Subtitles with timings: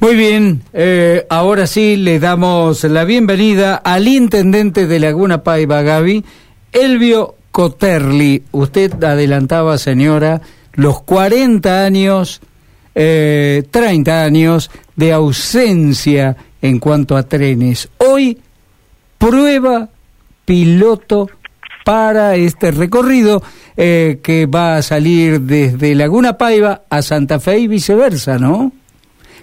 [0.00, 6.24] Muy bien, eh, ahora sí le damos la bienvenida al intendente de Laguna Paiva, Gaby,
[6.72, 8.42] Elvio Coterli.
[8.50, 10.40] Usted adelantaba, señora,
[10.72, 12.40] los 40 años,
[12.94, 17.90] eh, 30 años de ausencia en cuanto a trenes.
[17.98, 18.38] Hoy,
[19.18, 19.90] prueba
[20.46, 21.28] piloto
[21.84, 23.42] para este recorrido
[23.76, 28.72] eh, que va a salir desde Laguna Paiva a Santa Fe y viceversa, ¿no?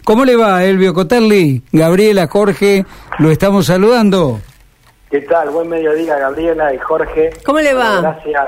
[0.08, 1.62] ¿Cómo le va, Elvio Coterli?
[1.74, 2.86] Gabriela, Jorge,
[3.20, 4.40] lo estamos saludando.
[5.12, 5.50] ¿Qué tal?
[5.50, 7.32] Buen mediodía, Gabriela y Jorge.
[7.46, 8.00] ¿Cómo le va?
[8.00, 8.48] Gracias.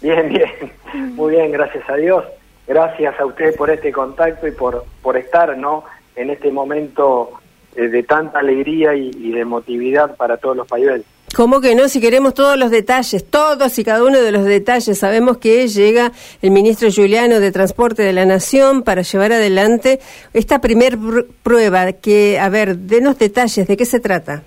[0.00, 0.52] Bien, bien.
[1.16, 2.24] Muy bien, gracias a Dios.
[2.68, 5.82] Gracias a ustedes por este contacto y por, por estar ¿no?
[6.14, 7.30] en este momento
[7.74, 11.02] eh, de tanta alegría y, y de emotividad para todos los países.
[11.34, 11.88] ¿Cómo que no?
[11.88, 14.98] Si queremos todos los detalles, todos y cada uno de los detalles.
[14.98, 19.98] Sabemos que llega el ministro Juliano de Transporte de la Nación para llevar adelante
[20.34, 21.92] esta primer pr- prueba.
[21.92, 24.42] Que, a ver, denos detalles, ¿de qué se trata?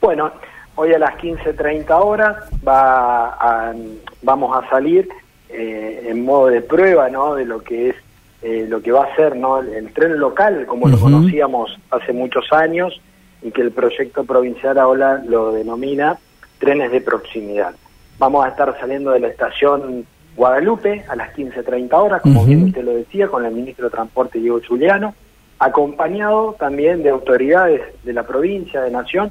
[0.00, 0.30] Bueno,
[0.76, 3.74] hoy a las 15.30 horas va a-
[4.22, 5.08] vamos a salir
[5.48, 7.34] eh, en modo de prueba ¿no?
[7.34, 7.96] de lo que es
[8.42, 9.58] eh, lo que va a ser ¿no?
[9.58, 12.98] el, el tren local, como lo conocíamos hace muchos años,
[13.42, 16.18] y que el proyecto provincial ahora lo denomina
[16.58, 17.74] trenes de proximidad.
[18.18, 20.04] Vamos a estar saliendo de la estación
[20.36, 24.38] Guadalupe a las 15.30 horas, como bien usted lo decía, con el ministro de Transporte
[24.38, 25.14] Diego Juliano,
[25.58, 29.30] acompañado también de autoridades de la provincia, de Nación,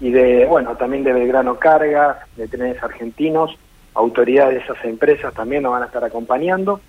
[0.00, 3.56] y de, bueno, también de Belgrano Cargas, de Trenes Argentinos,
[3.94, 6.80] autoridades de esas empresas también nos van a estar acompañando.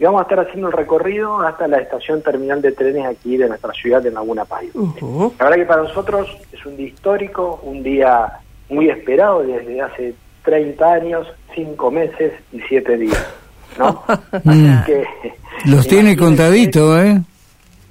[0.00, 3.46] Y vamos a estar haciendo el recorrido hasta la estación terminal de trenes aquí de
[3.48, 4.72] nuestra ciudad de Laguna Paiva.
[4.80, 5.34] Ujú.
[5.38, 8.32] La verdad que para nosotros es un día histórico, un día
[8.70, 13.26] muy esperado desde hace 30 años, 5 meses y 7 días.
[13.78, 14.02] ¿no?
[14.42, 14.48] Mm.
[14.48, 15.04] Así que,
[15.66, 17.20] Los tiene contadito, ¿eh?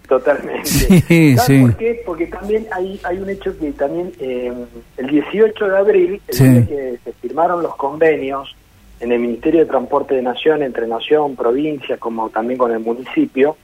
[0.07, 0.65] Totalmente.
[0.65, 1.61] Sí, ¿Sabes sí.
[1.61, 2.01] por qué?
[2.05, 4.51] Porque también hay, hay un hecho que también eh,
[4.97, 6.43] el 18 de abril, el Sí.
[6.47, 8.55] día que se firmaron los convenios
[8.99, 13.55] en el Ministerio de Transporte de Nación, entre Nación, provincia, como también con el municipio,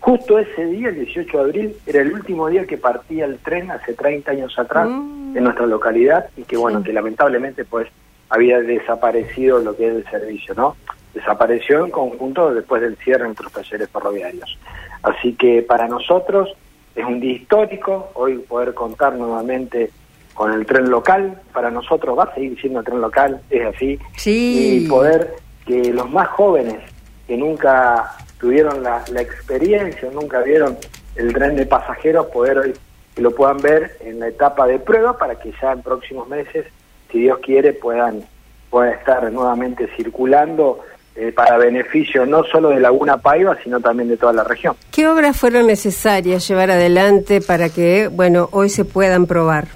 [0.00, 3.70] justo ese día, el 18 de abril, era el último día que partía el tren
[3.70, 5.36] hace 30 años atrás Mm.
[5.36, 6.86] en nuestra localidad y que bueno, Sí.
[6.86, 7.88] que lamentablemente pues
[8.28, 10.76] había desaparecido lo que es el servicio, ¿no?
[11.14, 14.58] Desapareció en conjunto después del cierre de nuestros talleres ferroviarios.
[15.02, 16.48] Así que para nosotros
[16.94, 19.90] es un día histórico, hoy poder contar nuevamente
[20.34, 23.98] con el tren local, para nosotros va a seguir siendo el tren local, es así,
[24.16, 24.82] Sí.
[24.84, 25.34] y poder
[25.66, 26.78] que los más jóvenes
[27.26, 30.76] que nunca tuvieron la, la experiencia, nunca vieron
[31.16, 32.72] el tren de pasajeros, poder hoy
[33.14, 36.66] que lo puedan ver en la etapa de prueba para que ya en próximos meses,
[37.10, 38.22] si Dios quiere, puedan,
[38.70, 40.80] puedan estar nuevamente circulando
[41.14, 44.74] eh, para beneficio no solo de Laguna Paiva, sino también de toda la región.
[44.90, 49.66] ¿Qué obras fueron necesarias llevar adelante para que, bueno, hoy se puedan probar?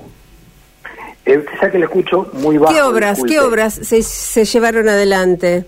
[1.26, 2.72] Eh, sabe que le escucho muy bajo.
[2.72, 3.34] ¿Qué obras, disculpe.
[3.34, 5.64] qué obras se, se llevaron adelante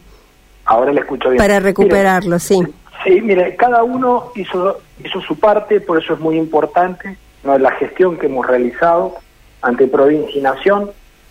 [0.64, 1.38] Ahora le escucho bien.
[1.38, 2.38] para Mire, recuperarlo?
[2.38, 2.60] Sí.
[3.04, 7.56] Sí, mire, cada uno hizo, hizo su parte, por eso es muy importante ¿no?
[7.58, 9.16] la gestión que hemos realizado
[9.62, 10.90] ante provincia y nación.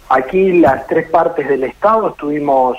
[0.09, 2.77] Aquí las tres partes del Estado estuvimos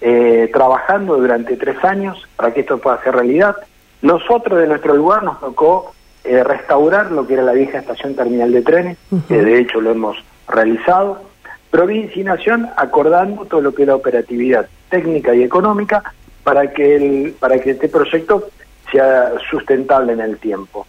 [0.00, 3.56] eh, trabajando durante tres años para que esto pueda ser realidad.
[4.00, 5.92] Nosotros de nuestro lugar nos tocó
[6.24, 9.90] eh, restaurar lo que era la vieja estación terminal de trenes, que de hecho lo
[9.90, 10.16] hemos
[10.48, 11.22] realizado.
[11.70, 16.02] Provincia y Nación acordando todo lo que era operatividad técnica y económica
[16.42, 18.48] para que el, para que este proyecto
[18.90, 20.86] sea sustentable en el tiempo.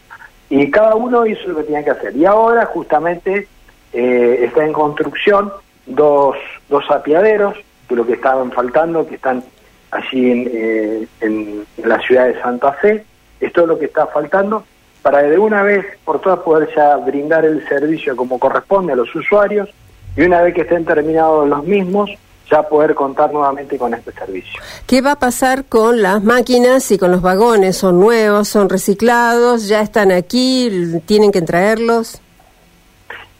[0.49, 2.15] Y cada uno hizo lo que tenía que hacer.
[2.15, 3.47] Y ahora justamente
[3.91, 5.51] eh, está en construcción
[5.85, 6.37] dos,
[6.69, 7.55] dos apiaderos,
[7.89, 9.43] de lo que estaban faltando, que están
[9.91, 13.03] allí en, eh, en la ciudad de Santa Fe.
[13.41, 14.63] Es todo lo que está faltando
[15.01, 19.13] para de una vez por todas poder ya brindar el servicio como corresponde a los
[19.15, 19.69] usuarios
[20.17, 22.09] y una vez que estén terminados los mismos,
[22.51, 24.59] ya poder contar nuevamente con este servicio.
[24.87, 27.77] ¿Qué va a pasar con las máquinas y con los vagones?
[27.77, 32.19] ¿Son nuevos, son reciclados, ya están aquí, tienen que traerlos?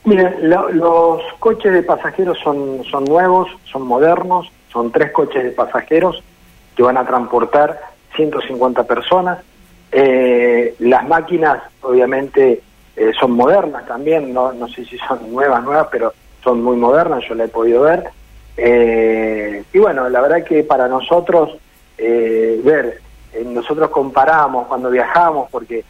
[0.06, 5.52] Miren, lo- los coches de pasajeros son, son nuevos, son modernos, son tres coches de
[5.52, 6.24] pasajeros
[6.76, 7.80] que van a transportar
[8.16, 9.40] 150 personas.
[9.92, 12.62] Eh, las máquinas, obviamente,
[12.96, 16.14] eh, son modernas también, no, no sé si son nuevas, nuevas, pero
[16.44, 18.10] son muy modernas, yo la he podido ver.
[18.58, 21.58] Eh, y bueno, la verdad que para nosotros,
[21.98, 23.02] eh, ver,
[23.34, 25.84] eh, nosotros comparamos cuando viajamos, porque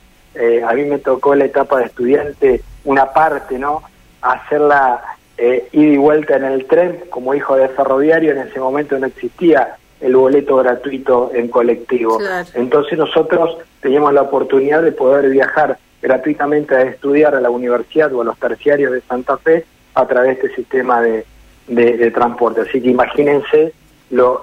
[0.66, 3.82] a mí me tocó la etapa de estudiante, una parte, ¿no?
[4.22, 9.00] Hacerla eh, ida y vuelta en el tren, como hijo de ferroviario, en ese momento
[9.00, 12.18] no existía el boleto gratuito en colectivo.
[12.18, 12.48] Claro.
[12.56, 18.22] Entonces nosotros teníamos la oportunidad de poder viajar gratuitamente a estudiar a la universidad o
[18.22, 19.66] a los terciarios de Santa Fe
[19.96, 21.26] a través de este sistema de,
[21.68, 22.62] de- transporte.
[22.62, 23.74] Así que imagínense
[24.12, 24.42] lo,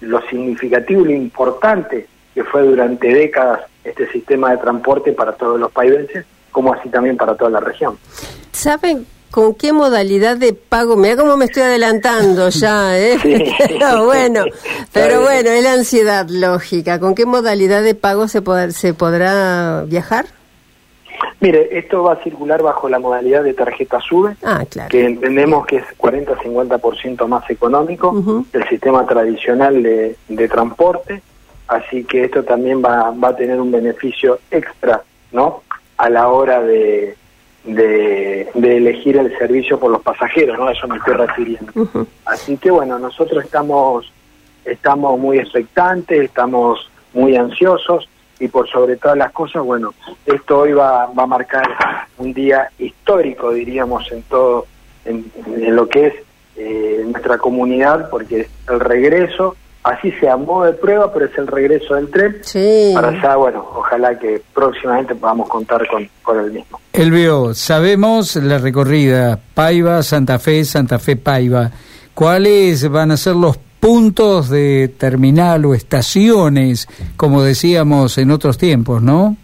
[0.00, 5.58] lo significativo y lo importante que fue durante décadas este sistema de transporte para todos
[5.58, 7.98] los paivenses, como así también para toda la región.
[8.52, 10.96] ¿Saben con qué modalidad de pago?
[10.96, 13.18] Mira cómo me estoy adelantando ya, ¿eh?
[13.22, 13.44] Sí.
[13.78, 14.44] Pero bueno,
[14.92, 16.98] pero bueno, es la ansiedad lógica.
[16.98, 18.42] ¿Con qué modalidad de pago se,
[18.72, 20.26] se podrá viajar?
[21.40, 24.88] Mire, esto va a circular bajo la modalidad de tarjeta SUBE, Ah, claro.
[24.88, 28.46] que entendemos que es 40-50% más económico Ujú.
[28.50, 31.22] que el sistema tradicional de, de transporte,
[31.68, 35.62] así que esto también va, va a tener un beneficio extra, ¿no?
[35.96, 37.16] A la hora de,
[37.68, 40.66] de, de elegir el servicio por los pasajeros, ¿no?
[40.66, 41.72] A eso me estoy refiriendo.
[42.24, 44.12] Así que bueno, nosotros estamos
[44.64, 49.94] estamos muy expectantes, estamos muy ansiosos y por sobre todas las cosas, bueno,
[50.26, 51.66] esto hoy va, va a marcar
[52.18, 54.66] un día histórico, diríamos, en todo,
[55.04, 56.14] en, en lo que es
[56.56, 59.56] eh, nuestra comunidad, porque es el regreso,
[59.88, 62.36] así sea modo de prueba, pero es el regreso del tren.
[62.42, 62.92] Sí.
[62.94, 66.80] Para allá, bueno, ojalá que próximamente podamos contar con, con el mismo.
[66.92, 71.70] Elvio, sabemos la recorrida Paiva, Santa Fe, Santa Fe, Paiva.
[72.14, 79.02] ¿Cuáles van a ser los puntos de terminal o estaciones, como decíamos en otros tiempos,
[79.02, 79.36] no?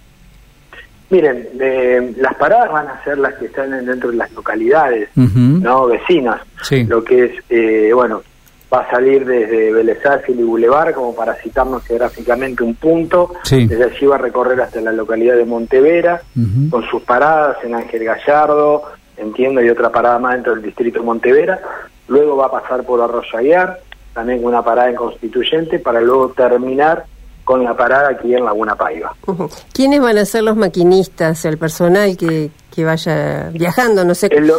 [1.10, 5.86] Miren, eh, las paradas van a ser las que están dentro de las localidades, no
[5.86, 6.40] vecinas.
[6.62, 6.84] Sí.
[6.84, 8.22] Lo que es, eh, bueno,
[8.72, 13.32] va a salir desde Arfield y Boulevard, como para citarnos geográficamente un punto.
[13.44, 13.66] Sí.
[13.66, 16.22] Desde allí va a recorrer hasta la localidad de Montevera,
[16.70, 18.82] con sus paradas en Ángel Gallardo,
[19.16, 21.60] entiendo, y otra parada más dentro del distrito de Montevera.
[22.08, 23.80] Luego va a pasar por Arroyo Aguiar,
[24.12, 27.04] también con una parada en Constituyente, para luego terminar
[27.44, 29.14] con la parada aquí en Laguna Paiva.
[29.26, 29.48] Ujú.
[29.72, 34.04] ¿Quiénes van a ser los maquinistas, el personal que, que vaya viajando?
[34.04, 34.58] No sé lo-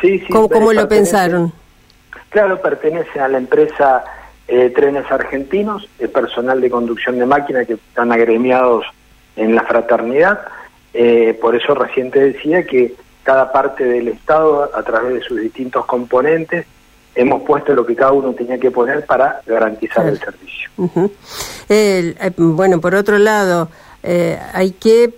[0.00, 1.52] sí, sí, cómo, cómo lo pertenece- pensaron.
[2.30, 4.04] Claro, pertenece a la empresa
[4.48, 8.86] eh, Trenes Argentinos, el personal de conducción de máquina que están agremiados
[9.36, 10.40] en la fraternidad.
[10.94, 15.40] Eh, por eso recién te decía que cada parte del Estado, a través de sus
[15.40, 16.66] distintos componentes,
[17.16, 20.70] hemos puesto lo que cada uno tenía que poner para garantizar el servicio.
[21.68, 23.68] Eh, bueno, por otro lado,
[24.02, 25.12] eh, hay que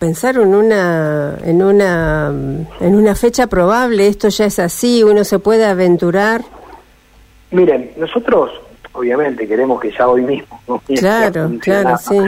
[0.00, 2.32] pensar en una, en una,
[2.80, 4.08] en una fecha probable.
[4.08, 5.04] Esto ya es así.
[5.04, 6.40] Uno se puede aventurar.
[7.52, 8.50] Miren, nosotros
[8.92, 10.60] obviamente queremos que ya hoy mismo.
[10.66, 10.82] ¿no?
[10.98, 12.18] Claro, claro, sí.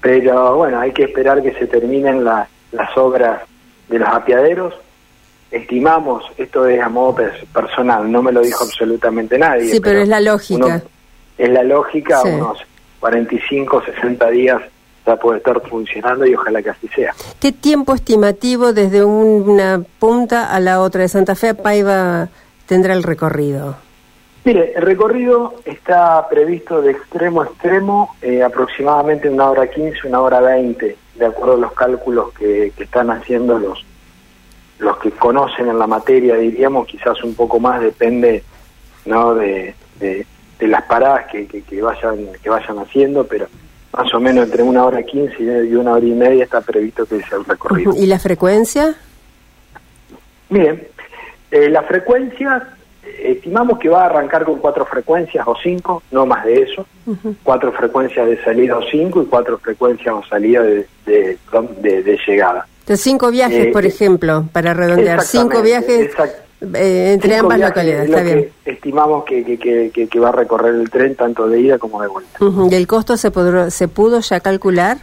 [0.00, 3.42] Pero bueno, hay que esperar que se terminen la- las obras
[3.88, 4.74] de los apiaderos.
[5.50, 9.70] Estimamos, esto es a modo pers- personal, no me lo dijo absolutamente nadie.
[9.70, 10.64] Sí, pero es la lógica.
[10.66, 10.82] uno-
[11.38, 12.28] es la lógica, Sí.
[12.30, 12.58] unos
[13.00, 14.60] 45, 60 días
[15.08, 17.14] ya puede estar funcionando y ojalá que así sea.
[17.40, 22.28] ¿Qué tiempo estimativo desde una punta a la otra de Santa Fe a Paiva
[22.66, 23.76] tendrá el recorrido?
[24.44, 30.20] Mire, el recorrido está previsto de extremo a extremo eh, aproximadamente una hora 15, una
[30.20, 33.84] hora 20, de acuerdo a los cálculos que, que están haciendo los,
[34.78, 38.44] los que conocen en la materia, diríamos, quizás un poco más depende
[39.06, 40.26] no de, de,
[40.58, 43.48] de las paradas que, que, que vayan que vayan haciendo, pero
[43.92, 47.20] más o menos entre una hora 15 y una hora y media está previsto que
[47.22, 47.92] sea el recorrido.
[47.96, 48.94] ¿Y la frecuencia?
[50.50, 50.86] Miren,
[51.50, 52.68] eh, la frecuencia,
[53.22, 56.86] estimamos que va a arrancar con cuatro frecuencias o cinco, no más de eso.
[57.42, 61.38] Cuatro frecuencias de salida o cinco y cuatro frecuencias o salida de, de,
[61.80, 62.66] de- de llegada.
[62.86, 65.22] De cinco viajes, Eh, por ejemplo, para redondear.
[65.22, 68.04] Cinco viajes exact- eh, entre Cinco ambas localidades.
[68.04, 68.50] es lo Está bien.
[68.64, 71.78] que estimamos que, que, que, que- que va a recorrer el tren tanto de ida
[71.78, 72.38] como de vuelta.
[72.70, 74.98] ¿Y el costo se, podrá- se pudo ya calcular?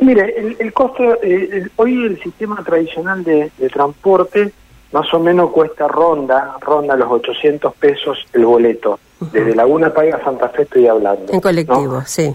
[0.00, 4.52] Mire, el, el costo, eh, el- hoy el sistema tradicional de, de transporte
[4.92, 8.98] más o menos cuesta ronda, ronda los 800 pesos el boleto.
[9.32, 11.32] Desde Laguna Paiga a Santa Fe estoy hablando.
[11.32, 12.02] En colectivo, ¿no?
[12.06, 12.34] sí.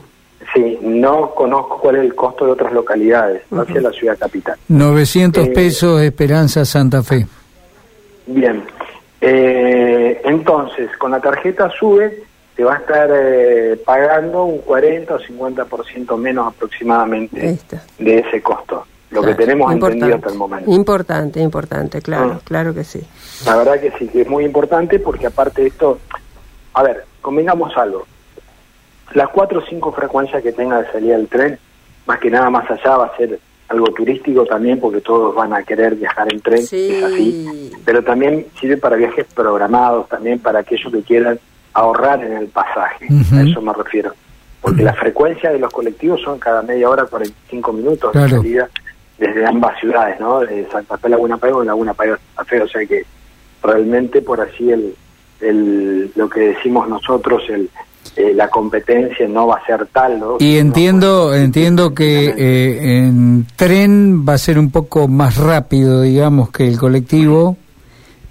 [0.56, 4.58] Sí, no conozco cuál es el costo de otras localidades hacia la ciudad capital.
[4.68, 7.26] 900 Eh, pesos Esperanza Santa Fe.
[8.34, 8.64] Bien,
[9.20, 12.24] eh, entonces con la tarjeta SUBE
[12.56, 17.58] te va a estar eh, pagando un 40 o 50% menos aproximadamente
[18.00, 20.72] de ese costo, lo Claro, que tenemos entendido hasta el momento.
[20.72, 22.42] Importante, importante, claro, Ah.
[22.44, 23.02] claro que sí.
[23.46, 26.00] La verdad que sí, que es muy importante porque aparte de esto,
[26.74, 28.06] a ver, convengamos algo,
[29.14, 31.60] las cuatro o cinco frecuencias que tenga de salida del tren,
[32.06, 33.40] más que nada más allá va a ser
[33.72, 36.90] algo turístico también porque todos van a querer viajar en tren, Sí.
[36.92, 41.40] es así, pero también sirve para viajes programados, también para aquellos que quieran
[41.74, 44.14] ahorrar en el pasaje, a eso me refiero.
[44.62, 48.28] Porque la frecuencia de los colectivos son cada media hora 45 minutos Claro.
[48.28, 48.70] de salida
[49.18, 50.42] desde ambas ciudades, ¿no?
[50.42, 53.04] De Santa Fe, Laguna Payo y Laguna Payo, Santa Fe, o sea que
[53.64, 54.94] realmente por así el,
[55.40, 57.70] el lo que decimos nosotros, el
[58.16, 60.38] eh, la competencia no va a ser tal, ¿no?
[60.40, 66.50] Y entiendo, entiendo que eh, en tren va a ser un poco más rápido, digamos,
[66.52, 67.56] que el colectivo,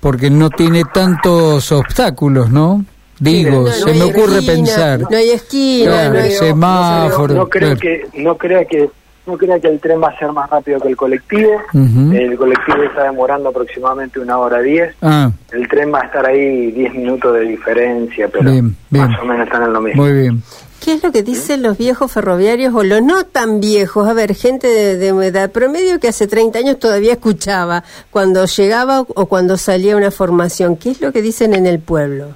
[0.00, 2.84] porque no tiene tantos obstáculos, ¿no?
[3.18, 5.00] Digo, No, se me ocurre esquina, pensar.
[5.10, 6.28] No hay esquina, Claro, no hay...
[6.30, 7.80] ese- semáforo, No creo claro.
[7.80, 8.90] que no crea que
[9.26, 11.50] no crea que el tren va a ser más rápido que el colectivo.
[11.74, 14.94] El colectivo está demorando aproximadamente una hora diez.
[15.02, 19.06] Ah, El tren va a estar ahí 10 minutos de diferencia, pero Bien, bien.
[19.08, 20.02] más o menos están en lo mismo.
[20.02, 20.42] muy bien.
[20.82, 24.08] ¿Qué es lo que dicen los viejos ferroviarios o los no tan viejos?
[24.08, 29.00] A ver, gente de, de edad promedio que hace 30 años todavía escuchaba cuando llegaba
[29.02, 30.76] o cuando salía una formación.
[30.76, 32.28] ¿Qué es lo que dicen en el pueblo?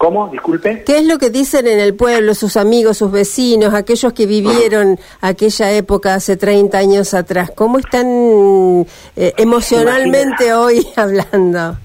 [0.00, 0.28] ¿Cómo?
[0.28, 0.82] Disculpe.
[0.84, 4.98] ¿Qué es lo que dicen en el pueblo sus amigos, sus vecinos, aquellos que vivieron
[5.20, 7.52] aquella época hace 30 años atrás?
[7.54, 11.76] ¿Cómo están eh, emocionalmente hoy hablando?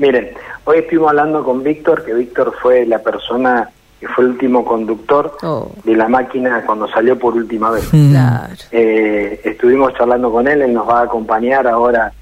[0.00, 0.32] Miren,
[0.64, 5.36] hoy estuvimos hablando con Víctor, que Víctor fue la persona que fue el último conductor
[5.44, 5.70] Oh.
[5.84, 7.84] de la máquina cuando salió por última vez.
[7.92, 8.10] Mm.
[8.10, 8.54] Claro.
[8.72, 12.12] Eh, estuvimos charlando con él, él nos va a acompañar ahora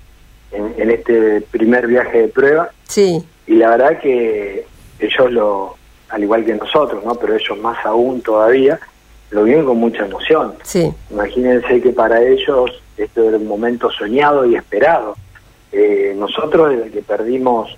[0.52, 4.66] en, en este primer viaje de prueba Sí, y la verdad que
[5.06, 5.76] ellos lo,
[6.10, 7.14] al igual que nosotros, ¿no?
[7.14, 8.78] pero ellos más aún todavía,
[9.30, 10.54] lo viven con mucha emoción.
[10.62, 10.92] sí.
[11.10, 15.16] Imagínense que para ellos esto era un momento soñado y esperado.
[15.72, 17.76] Eh, nosotros desde que perdimos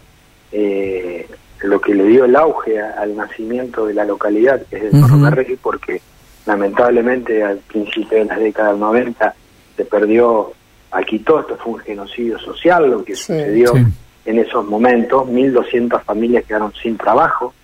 [0.52, 1.26] eh,
[1.62, 5.00] lo que le dio el auge a- al nacimiento de la localidad, que es el
[5.02, 6.00] ferrocarril, porque
[6.44, 9.34] lamentablemente al principio de las décadas 90
[9.76, 10.52] se perdió
[10.90, 13.22] aquí todo, esto fue un genocidio social, lo que Sí.
[13.32, 13.84] sucedió Sí.
[14.26, 17.54] En esos momentos, 1.200 familias quedaron sin trabajo,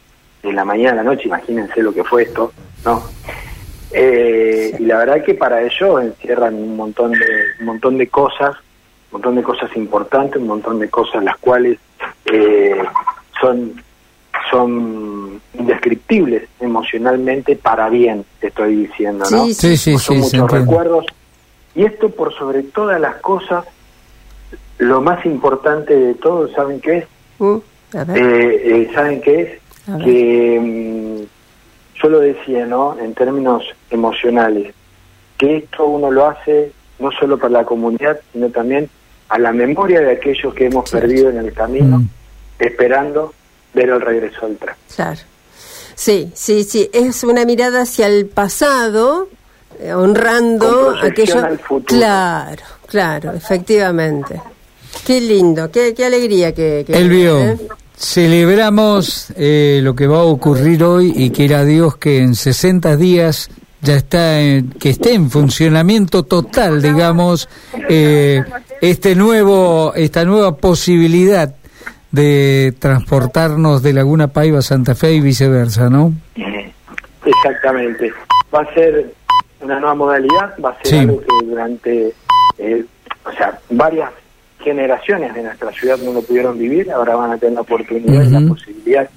[0.43, 2.53] de la mañana a la noche, imagínense lo que fue esto,
[2.85, 3.03] ¿no?
[3.93, 7.27] Eh, y la verdad que para ellos encierran un montón de
[7.61, 8.57] un montón de cosas,
[9.11, 11.79] un montón de cosas importantes, un montón de cosas las cuales
[12.25, 12.83] eh,
[13.41, 13.83] son
[14.51, 19.45] son indescriptibles emocionalmente para bien, te estoy diciendo, ¿no?
[19.45, 21.07] Sí, Sí, sí, son muchos recuerdos
[21.75, 23.65] y esto por sobre todas las cosas
[24.83, 27.05] lo más importante de todo, ¿saben qué es?
[27.95, 28.17] A ver.
[28.19, 29.89] Eh, eh, ¿Saben qué es?
[29.89, 30.05] A ver.
[30.05, 32.99] Que mm, yo lo decía, ¿no?
[32.99, 34.75] En términos emocionales,
[35.39, 38.89] que esto uno lo hace no solo para la comunidad, sino también
[39.29, 42.09] a la memoria de aquellos que hemos perdido en el camino, Mm.
[42.59, 43.33] esperando
[43.75, 44.75] ver el regreso al tren.
[44.95, 45.21] Claro.
[45.95, 46.91] Sí, sí, sí.
[46.93, 49.29] Es una mirada hacia el pasado,
[49.79, 51.45] eh, honrando aquello.
[51.45, 51.99] al futuro.
[51.99, 54.41] Claro, claro, efectivamente.
[55.07, 56.85] Qué lindo, qué, qué alegría que.
[56.87, 57.59] que Elvio, ¿eh?
[57.97, 63.49] celebramos eh, lo que va a ocurrir hoy y quiera Dios que en 60 días
[63.81, 67.49] ya está en- que esté en funcionamiento total, digamos,
[67.89, 68.43] eh,
[68.81, 71.55] este nuevo esta nueva posibilidad
[72.13, 76.13] de transportarnos de Laguna Paiva a Santa Fe y viceversa, ¿no?
[77.25, 78.13] Exactamente.
[78.55, 79.13] Va a ser
[79.61, 80.99] una nueva modalidad, va a ser Sí.
[80.99, 82.13] algo que durante,
[82.59, 82.85] eh,
[83.25, 84.11] o sea, varias
[84.63, 88.31] generaciones de nuestra ciudad no lo pudieron vivir, ahora van a tener la oportunidad y
[88.31, 89.09] la posibilidad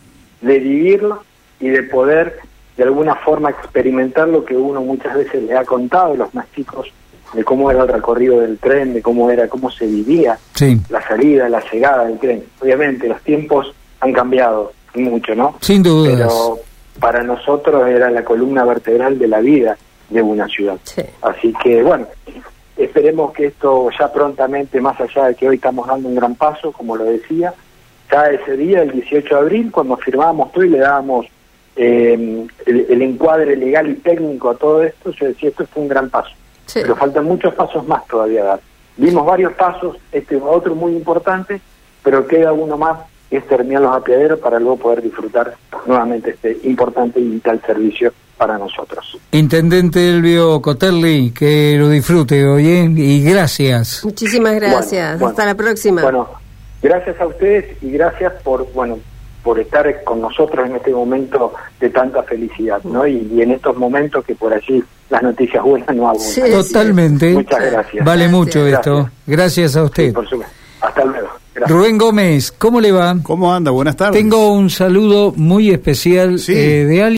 [0.42, 1.24] de vivirlo
[1.60, 2.40] y de poder
[2.78, 6.46] de alguna forma experimentar lo que uno muchas veces le ha contado a los más
[6.54, 6.88] chicos
[7.34, 11.06] de cómo era el recorrido del tren, de cómo era, cómo se vivía Sí, la
[11.06, 12.44] salida, la llegada del tren.
[12.62, 15.56] Obviamente los tiempos han cambiado mucho, ¿no?
[15.62, 16.16] sin dudas.
[16.16, 16.60] pero
[17.00, 19.78] para nosotros era la columna vertebral de la vida
[20.10, 20.78] de una ciudad.
[20.84, 21.02] Sí.
[21.22, 22.08] Así que bueno,
[22.96, 26.72] esperemos que esto ya prontamente, más allá de que hoy estamos dando un gran paso,
[26.72, 27.54] como lo decía,
[28.10, 31.25] ya ese día, el 18 de abril, cuando firmábamos todo y le dábamos
[31.75, 35.90] eh, el, el encuadre legal y técnico a todo esto, yo decía, esto fue un
[35.90, 36.32] gran paso.
[36.68, 36.80] Sí.
[36.84, 38.60] Pero faltan muchos pasos más todavía a dar.
[38.96, 41.60] Vimos varios pasos, este otro muy importante,
[42.02, 43.00] pero queda uno más,
[43.30, 45.54] que es terminar los apiaderos para luego poder disfrutar
[45.86, 49.18] nuevamente este importante y vital servicio para nosotros.
[49.32, 52.84] Intendente Elvio Coterli, que lo disfrute hoy ¿eh?
[52.96, 54.01] y gracias.
[54.04, 54.92] Muchísimas gracias.
[54.92, 55.27] Bueno, bueno.
[55.30, 56.01] Hasta la próxima.
[56.01, 56.30] Bueno,
[56.82, 59.00] gracias a ustedes y gracias por, bueno,
[59.44, 63.06] por estar con nosotros en este momento de tanta felicidad, ¿no?
[63.08, 66.27] Y, y en estos momentos que por allí las noticias buenas no abundan.
[66.30, 67.30] Sí, Totalmente.
[67.34, 68.04] Muchas gracias.
[68.06, 68.32] Vale Gracias.
[68.32, 68.96] mucho esto.
[68.96, 69.12] Gracias.
[69.27, 70.13] Gracias a Sí, usted.
[70.13, 70.54] por supuesto.
[70.82, 71.27] Hasta luego.
[71.54, 71.77] Gracias.
[71.77, 73.15] Rubén Gómez, ¿cómo le va?
[73.24, 73.72] ¿Cómo anda?
[73.72, 74.20] Buenas tardes.
[74.22, 76.51] Tengo un saludo muy especial Sí.
[76.54, 77.13] eh, de alguien.